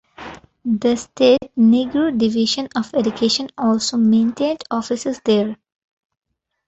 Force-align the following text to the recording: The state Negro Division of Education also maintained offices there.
The 0.65 0.95
state 0.95 1.51
Negro 1.59 2.17
Division 2.17 2.69
of 2.75 2.91
Education 2.95 3.49
also 3.55 3.97
maintained 3.97 4.63
offices 4.71 5.21
there. 5.25 5.57